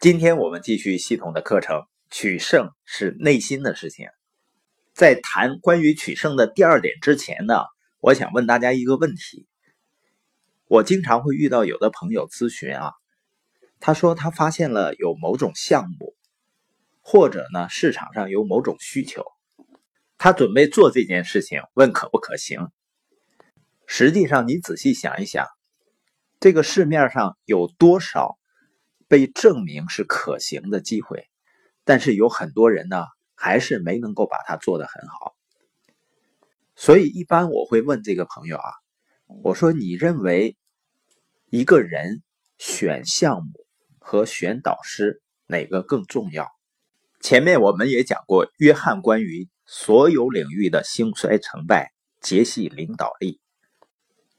[0.00, 4.06] 今天我们继续系统的课程，取胜是内心的事情。
[4.94, 7.64] 在谈关于取胜的第二点之前呢，
[7.98, 9.48] 我想问大家一个问题。
[10.68, 12.92] 我经常会遇到有的朋友咨询啊，
[13.80, 16.14] 他说他发现了有某种项目，
[17.00, 19.24] 或者呢市场上有某种需求，
[20.16, 22.68] 他准备做这件事情，问可不可行。
[23.84, 25.44] 实际上，你仔细想一想，
[26.38, 28.37] 这个市面上有多少
[29.08, 31.28] 被证明是可行的机会？
[31.84, 35.34] 但是有很多人呢，还是没能够把它做得很好。
[36.76, 38.70] 所以，一般我会问这个朋友啊，
[39.42, 40.56] 我说：“你认为
[41.50, 42.22] 一个人
[42.58, 43.66] 选项目
[43.98, 46.46] 和选导师哪个更重要？”
[47.20, 53.40] 前面我们也讲过，约翰关于所有领域的兴衰成败，结系领导力。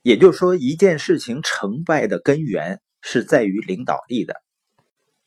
[0.01, 4.41] 也就是说，一件事情成败的根源是在于领导力的。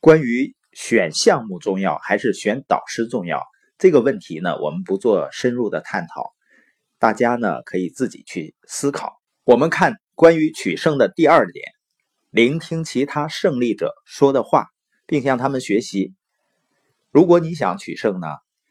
[0.03, 3.41] 关于选项目重要还是选导师重要
[3.79, 6.33] 这个问题呢，我们不做深入的探讨，
[6.99, 9.13] 大家呢可以自己去思考。
[9.45, 11.65] 我们看关于取胜的第二点：
[12.31, 14.71] 聆听其他胜利者说的话，
[15.07, 16.13] 并向他们学习。
[17.13, 18.27] 如果你想取胜呢，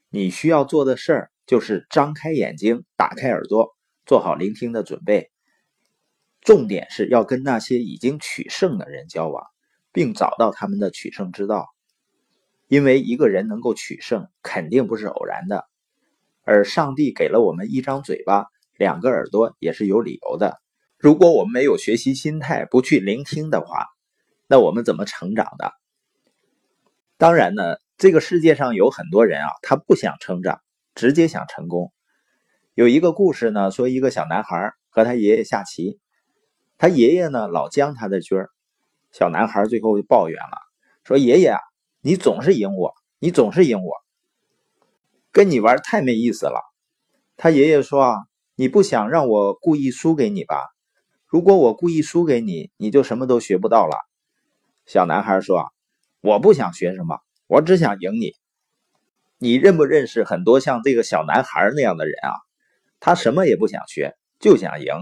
[0.09, 3.69] 你需要做的事儿就是张开眼睛，打开耳朵，
[4.05, 5.31] 做好聆听的准备。
[6.41, 9.45] 重点是要跟那些已经取胜的人交往，
[9.91, 11.67] 并找到他们的取胜之道。
[12.67, 15.65] 因为一个人能够取胜，肯定不是偶然的。
[16.43, 18.45] 而上帝给了我们一张嘴巴、
[18.77, 20.59] 两个耳朵，也是有理由的。
[20.97, 23.87] 如果我们没有学习心态，不去聆听的话，
[24.47, 25.71] 那我们怎么成长的？
[27.17, 30.61] 当然呢，这个世界上有很多人啊，他不想成长，
[30.95, 31.91] 直接想成功。
[32.73, 35.99] 有一个故事呢，说一个小男孩和他爷爷下棋。
[36.77, 38.49] 他爷爷呢，老将他的军儿，
[39.11, 40.57] 小男孩最后就抱怨了，
[41.03, 41.59] 说：“爷爷啊，
[42.01, 43.93] 你总是赢我，你总是赢我，
[45.31, 46.61] 跟你玩太没意思了。”
[47.37, 48.15] 他爷爷说：“啊，
[48.55, 50.69] 你不想让我故意输给你吧？
[51.27, 53.97] 如果我故意输给你，你就什么都学不到了。”
[54.85, 55.71] 小男孩说
[56.21, 58.33] ：“我不想学什么，我只想赢你。”
[59.43, 62.29] 你认不认识很多像这个小男孩那样的人啊？
[62.99, 64.93] 他什么也不想学，就想赢。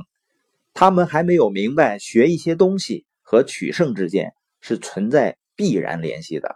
[0.74, 6.56] 他们还没有明白，学一些东西和取胜之间是存在必然联系的。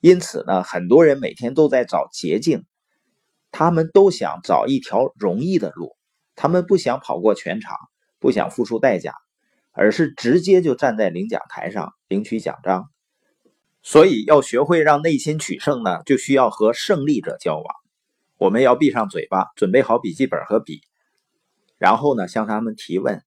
[0.00, 2.66] 因此呢，很多人每天都在找捷径，
[3.50, 5.96] 他们都想找一条容易的路，
[6.36, 7.78] 他们不想跑过全场，
[8.18, 9.14] 不想付出代价，
[9.72, 12.90] 而是直接就站在领奖台上领取奖章。
[13.82, 17.64] 所以，要学会让内心取胜呢，就需要和胜利者交往。
[18.36, 20.82] 我们要闭上嘴巴，准备好笔记本和笔。
[21.78, 23.22] 然后呢，向他们提问。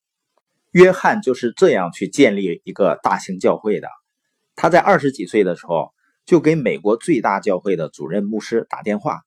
[0.73, 3.87] 约翰就是这样去建立一个大型教会的。
[4.55, 5.93] 他在二十几岁的时候，
[6.25, 9.21] 就给美国最大教会的主任牧师打电话，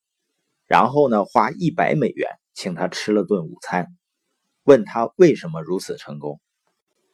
[0.67, 3.87] 然后呢，花一百美元请他吃了顿午餐，
[4.65, 6.41] 问他为什么如此成功。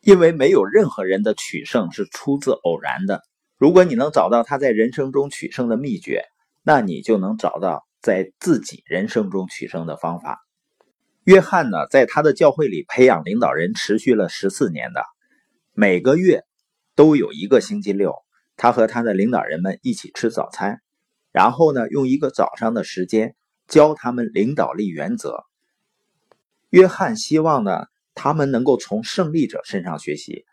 [0.01, 3.23] 因为没有任何人的取胜是出自偶然的。
[3.59, 6.25] 如果你能找到他在人生中取胜的秘诀，
[6.63, 10.41] 那你就能找到在自己人生中取胜的方法。
[11.25, 15.05] 约翰呢，在他的教会里培养领导人，持续了十四年的，
[15.73, 16.43] 每个月
[16.97, 18.17] 都有一个星期六，
[18.57, 20.81] 他和他的领导人们一起吃早餐，
[21.31, 23.37] 然后呢，用一个早上的时间
[23.69, 25.45] 教他们领导力原则。
[26.71, 30.45] 约翰希望呢，他们能够从胜利者身上学习，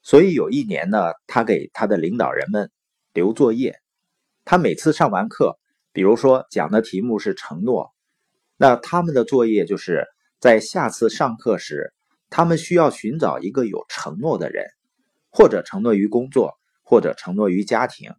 [0.00, 2.70] 所以有一年呢，他给他的领导人们
[3.12, 3.78] 留作业，
[4.46, 5.58] 他每次上完课，
[5.92, 7.92] 比如说讲的题目是承诺。
[8.56, 10.06] 那他们的作业就是
[10.40, 11.92] 在下次上课时，
[12.30, 14.66] 他们需要寻找一个有承诺的人，
[15.30, 18.10] 或者承诺于工作，或者承诺于家庭，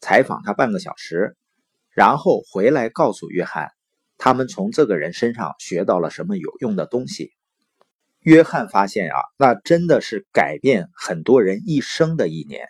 [0.00, 1.36] 采访他半个小时，
[1.90, 3.70] 然后回来告诉约翰，
[4.18, 7.32] 他们从这个人身上学到了什么有用的东西。
[8.20, 12.66] 约翰发现啊，那真的是改变很多人一生的一年。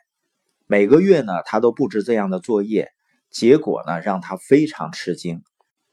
[0.66, 2.90] 每个月呢，他都布置这样的作业，
[3.30, 5.42] 结果呢，让他非常吃惊。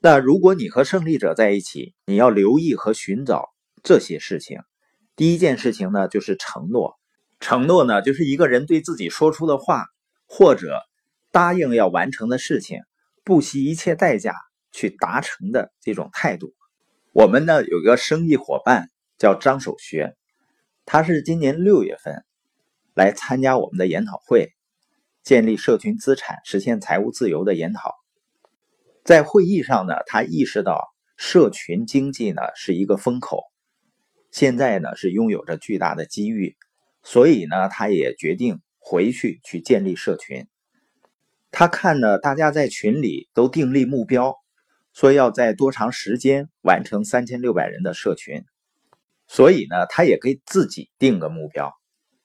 [0.05, 3.49] 那如果你和胜利者在一起，你要留意和寻找
[3.81, 4.59] 这些事情。
[5.15, 6.99] 第一件事情呢，就是承诺。
[7.39, 9.87] 承诺呢，就是一个人对自己说出的话，
[10.27, 10.79] 或者
[11.31, 12.81] 答应要完成的事情，
[13.23, 14.35] 不惜一切代价
[14.71, 16.53] 去达成的这种态度。
[17.11, 20.15] 我们呢有个生意伙伴叫张守学，
[20.85, 22.23] 他是今年六月份
[22.93, 24.53] 来参加我们的研讨会，
[25.23, 27.95] 建立社群资产、实现财务自由的研讨。
[29.05, 30.83] 在会议上呢，他意识到
[31.15, 33.43] 社群经济呢是一个风口，
[34.31, 36.57] 现在呢是拥有着巨大的机遇，
[37.03, 40.47] 所以呢，他也决定回去去建立社群。
[41.51, 44.35] 他看呢，大家在群里都订立目标，
[44.91, 48.43] 说要在多长时间完成三千六百人的社群，
[49.27, 51.71] 所以呢，他也给自己定个目标，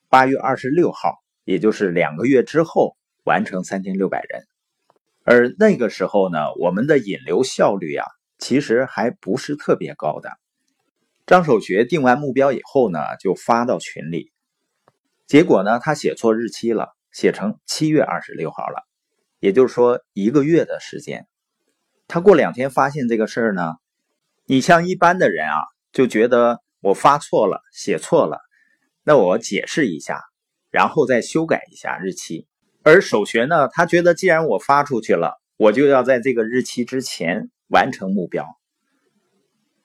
[0.08, 4.46] 八月二十六号，也就是两个月之后完成三千六百人。
[5.24, 8.06] 而那个时候呢，我们的引流效率啊，
[8.38, 10.30] 其实还不是特别高的。
[11.26, 14.32] 张守学定完目标以后呢，就发到群里，
[15.26, 18.86] 结果呢，他写错日期了，写成七月二十六号了。
[19.38, 21.26] 也就是说，一个月的时间，
[22.08, 23.74] 他过两天发现这个事儿呢。
[24.46, 25.62] 你像一般的人啊，
[25.92, 28.40] 就觉得我发错了，写错了，
[29.04, 30.20] 那我解释一下，
[30.70, 32.48] 然后再修改一下日期。
[32.82, 38.46] 而首学呢，他觉得既然我发出去了，我就要在这个日期之前完成目标。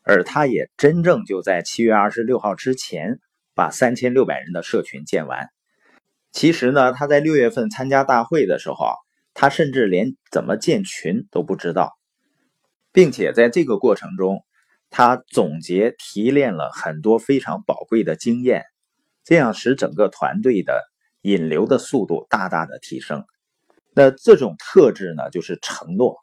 [0.04, 3.20] 而他也真正就在七月二十六号之前
[3.54, 5.50] 把三千六百人的社群建完。
[6.32, 8.94] 其实呢，他在六月份参加大会的时候。
[9.38, 11.92] 他甚至连怎么建群都不知道，
[12.94, 14.46] 并且在这个过程中，
[14.90, 18.64] 他总结提炼了很多非常宝贵的经验，
[19.26, 20.82] 这样使整个团队的
[21.26, 23.26] 引流的速度大大的提升。
[23.96, 26.18] 那这种特质呢，就是承诺。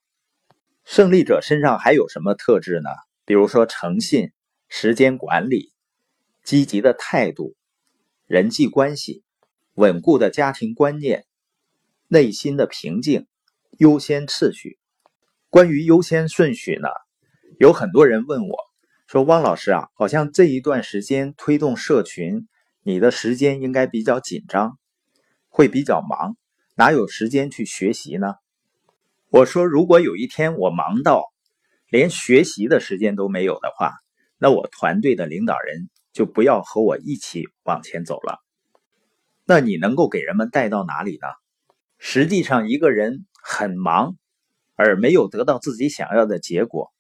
[0.84, 2.88] 胜利者身上还有什么特质呢？
[3.24, 4.30] 比如说诚信、
[4.68, 5.72] 时间管理、
[6.44, 7.56] 积极的态度、
[8.26, 9.24] 人际关系、
[9.74, 11.24] 稳固的家庭观念。
[12.06, 13.26] 内心的平静，
[13.78, 14.78] 优先次序。
[15.48, 16.88] 关于优先顺序呢，
[17.58, 18.56] 有很多人问我，
[19.06, 22.46] 说汪老师啊，好像这一段时间推动社群，
[22.82, 24.78] 你的时间应该比较紧张，
[25.52, 26.34] 会比较忙，
[26.76, 28.36] 哪有时间去学习呢？
[29.28, 31.26] 我说，如果有一天我忙到
[31.90, 33.92] 连学习的时间都没有的话，
[34.38, 38.38] 那我团队的领导人就不要和我一起往前走了。
[39.44, 41.28] 那你能够给人们带到哪里呢？
[41.98, 44.16] 实际上，一个人很忙，
[44.74, 46.90] 而没有得到自己想要的结果，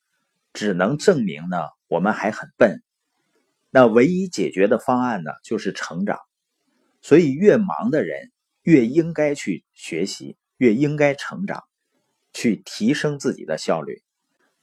[0.52, 1.56] 只能证明呢，
[1.88, 2.82] 我们还很笨。
[3.70, 6.18] 那唯一解决的方案呢，就是成长。
[7.00, 8.30] 所以，越忙的人
[8.62, 11.64] 越应该去学习，越应该成长，
[12.32, 14.02] 去提升自己的效率。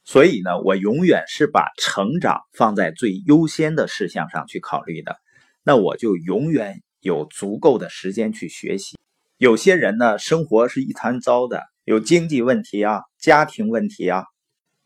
[0.04, 5.16] 所以呢，我永远是把成长放在最优先的事项上去考虑的。
[5.62, 8.98] 那我就永远有足够的时间去学习。
[9.36, 14.24] 有些人呢，生活是一团糟的，有经济问题啊，家庭问题啊，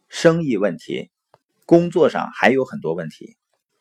[0.08, 1.10] 生意问题，
[1.64, 3.36] 工作上还有很多问题，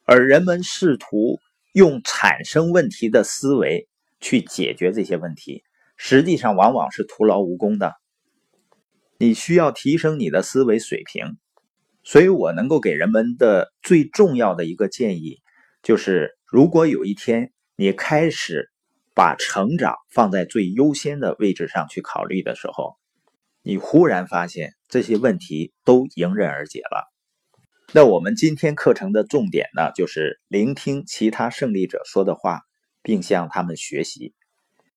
[0.05, 1.39] 而人们试图
[1.73, 3.87] 用产生问题的思维
[4.23, 5.61] 去解决这些问题，
[5.97, 7.93] 实际上往往是徒劳无功的。
[9.19, 11.37] 你需要提升你的思维水平，
[12.03, 15.41] 所以我能够给人们的最重要的一个建议，
[15.83, 18.71] 就是如果有一天你开始。
[19.15, 22.95] 把成长放在最优先的位置上去考虑的时候，
[23.61, 27.05] 你忽然发现这些问题都迎刃而解了。
[27.91, 32.61] 那我们今天课程的重点呢，就是聆听其他胜利者说的话，
[33.03, 34.33] 并向他们学习。